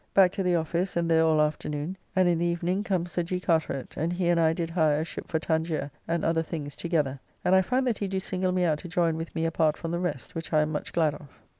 [0.15, 3.39] Back to the office and there all afternoon, and in the evening comes Sir G.
[3.39, 7.19] Carteret, and he and I did hire a ship for Tangier, and other things together;
[7.45, 9.91] and I find that he do single me out to join with me apart from
[9.91, 11.27] the rest, which I am much glad of.